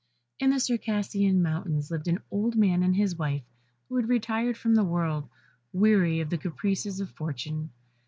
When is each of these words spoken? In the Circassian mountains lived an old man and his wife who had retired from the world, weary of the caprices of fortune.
In 0.39 0.49
the 0.49 0.59
Circassian 0.59 1.43
mountains 1.43 1.91
lived 1.91 2.07
an 2.07 2.23
old 2.31 2.55
man 2.55 2.81
and 2.81 2.95
his 2.95 3.19
wife 3.19 3.43
who 3.87 3.97
had 3.97 4.09
retired 4.09 4.57
from 4.57 4.73
the 4.73 4.83
world, 4.83 5.29
weary 5.73 6.19
of 6.21 6.31
the 6.31 6.39
caprices 6.39 6.99
of 6.99 7.11
fortune. 7.11 7.69